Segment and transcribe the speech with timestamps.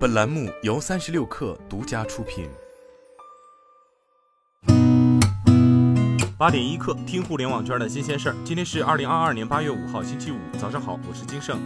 [0.00, 2.48] 本栏目由三十六氪独家出品。
[6.38, 8.36] 八点一刻，听互联网圈的新鲜事儿。
[8.42, 11.60] 今天是二零二二年八月五号，星期五，早上好，我是金盛。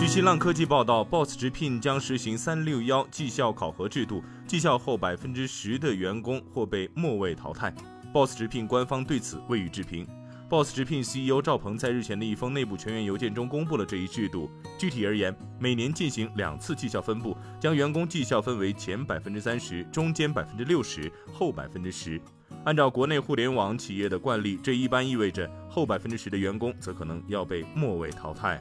[0.00, 7.74] 据新浪科技报道，Boss 直聘将实行三六幺绩效考核制度，绩效后百分之十的员工或被末位淘汰。
[8.10, 10.08] Boss 直聘官方对此未予置评。
[10.52, 14.50] Boss 直聘 CEO 赵鹏在日前的一封内部全员邮件中公布了这一制度。
[14.76, 22.20] 具体而言，每年进行两次绩效分布，将员工绩效分为前百分之三十、中间百分之六十、后百分之十。
[22.64, 28.60] 按照国内互联网企业的惯例，这一般意味着后百分之十的员工则可能要被末位淘汰。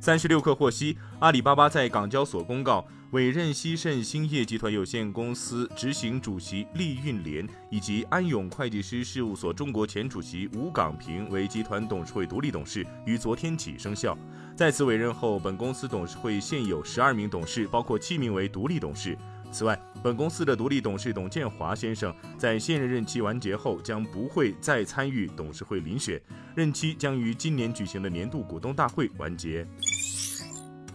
[0.00, 14.18] 三十六氪获悉，阿里巴巴在港交所公告委任西盛兴业集团有限公司执行主席厉运莲以及安永会计师事务所中国前主席吴岗平为集团董事会独立董事，于昨天起生效。
[14.56, 19.16] 在此委任后，本公司董事会现有十二名董事，包括七名为独立董事。
[19.52, 26.20] 此外，本公司的独立董事董建华先生在现任任期完结后，将不会再参与董事会遴选，
[26.56, 29.64] 任期将于今年举行的年度股东大会完结。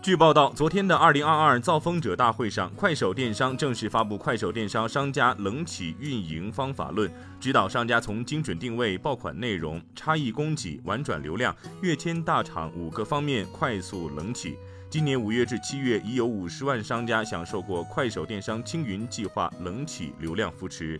[0.10, 7.08] 据报道，昨天的二零二二造风者大会上，快手电商正式发布《快手电商商家冷启运营方法论》，
[7.40, 14.58] 指导商家从精准定位、爆款内容、差异供给、玩转流量、跃迁大厂五个方面快速冷启。
[14.90, 21.00] 今年五月至七月，已有五十万商家享受过快手电商青云计划冷启流量扶持。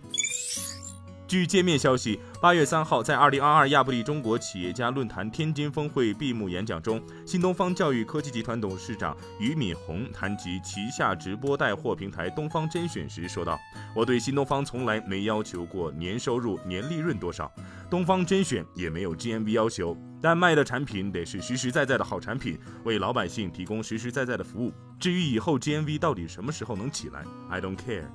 [1.30, 13.60] 据界面消息，八月三号，在二零二二亚布力中国企业家论坛天津峰会闭幕演讲中，新东方教育科技集团董事长俞敏洪谈及旗下直播带货平台东方甄选时说道
[13.96, 17.52] ：“我对新东方从来没要求过年收入、年利润多少，
[17.92, 24.74] 东方甄选也没有 GMV 要求，但卖的产品得是实实在在的好产品，为老百姓提供实实在在的服务。
[25.00, 28.10] 至于以后 GMV 到底什么时候能起来，I don't care。”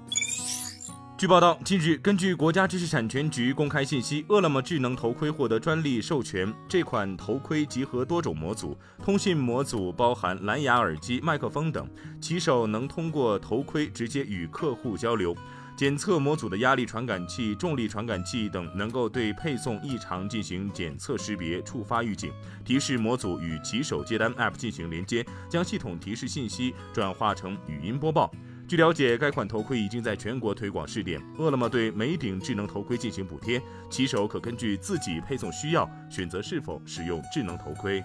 [1.24, 6.52] 据报道，近日，根据国家知识产权局公开信息，饿了么智能头盔获得专利授权。
[6.68, 11.88] 这款头盔集合多种模组，通信模组包含蓝牙耳机、麦克风等，
[12.20, 15.34] 骑手能通过头盔直接与客户交流。
[15.74, 22.30] 检测模组的压力传感器、重力传感器等，能够对配送异常进行检测识别、触发预警，
[22.66, 28.30] 提示模组与骑手接单 App 进行连接，将系统提示信息转化成语音播报。
[28.66, 31.20] 据了解，该款头盔已经在全国推广试点。
[31.38, 33.60] 饿了么对每顶智能头盔进行补贴，
[33.90, 38.02] 骑手可根据自己配送需要选择是否使用智能头盔。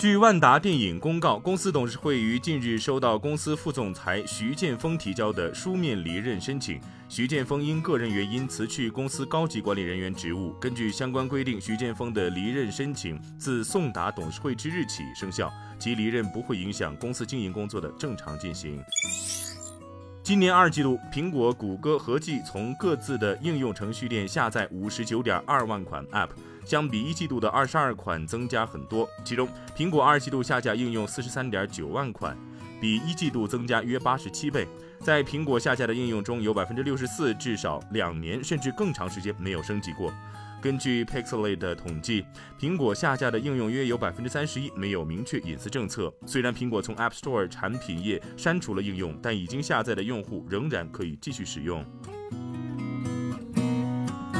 [0.00, 6.80] 据万达电影公告，公司董事会于近日收到公司副总裁徐建峰提交的书面离任申请。
[7.06, 10.52] 徐建峰因个人原因辞去公司高级管理人员职务。
[10.58, 18.82] 根据相关规定，徐建峰的离任申请自送达董事会之日起生效，其离任不会影响公司经营工作的正常进行。
[20.22, 26.30] 今年二季度，苹果、谷歌合计从各自的应用程序店下载五十九点二万款 App，
[26.70, 29.04] 相比一季度的二十二款增加很多。
[29.24, 32.38] 其中，苹果二季度下架应用四十三点九万款。
[32.80, 34.68] 比一季度增加约八十七倍，
[35.00, 40.12] 在苹果下架的应用中有百分之六十四至少两年甚至更长时间没有升级过。
[40.62, 42.24] 根据 Pixelate 的统计，
[42.56, 46.14] 苹果下架的应用约有百分之三十一没有明确隐私政策。
[46.24, 51.84] 虽然苹果从 App Store 产品页删除了应用，但已经下载的用户仍然可以继续使用。